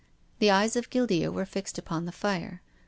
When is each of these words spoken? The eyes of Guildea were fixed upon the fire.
The 0.39 0.49
eyes 0.49 0.75
of 0.75 0.89
Guildea 0.89 1.31
were 1.31 1.45
fixed 1.45 1.77
upon 1.77 2.05
the 2.05 2.11
fire. 2.11 2.63